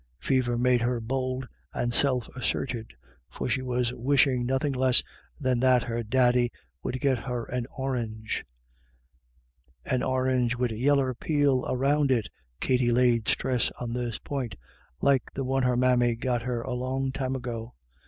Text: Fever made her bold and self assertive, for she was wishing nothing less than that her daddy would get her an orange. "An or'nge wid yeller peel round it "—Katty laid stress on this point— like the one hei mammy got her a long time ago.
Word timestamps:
Fever 0.17 0.57
made 0.57 0.81
her 0.81 0.99
bold 0.99 1.45
and 1.75 1.93
self 1.93 2.27
assertive, 2.35 2.87
for 3.29 3.47
she 3.47 3.61
was 3.61 3.93
wishing 3.93 4.47
nothing 4.47 4.73
less 4.73 5.03
than 5.39 5.59
that 5.59 5.83
her 5.83 6.01
daddy 6.01 6.51
would 6.81 6.99
get 6.99 7.19
her 7.19 7.45
an 7.45 7.67
orange. 7.77 8.43
"An 9.85 10.01
or'nge 10.01 10.55
wid 10.55 10.71
yeller 10.71 11.13
peel 11.13 11.61
round 11.77 12.09
it 12.09 12.29
"—Katty 12.61 12.89
laid 12.89 13.27
stress 13.27 13.69
on 13.79 13.93
this 13.93 14.17
point— 14.17 14.55
like 15.01 15.21
the 15.35 15.43
one 15.43 15.61
hei 15.61 15.75
mammy 15.75 16.15
got 16.15 16.41
her 16.41 16.63
a 16.63 16.73
long 16.73 17.11
time 17.11 17.35
ago. 17.35 17.75